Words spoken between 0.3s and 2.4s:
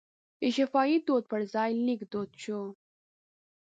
د شفاهي دود پر ځای لیک دود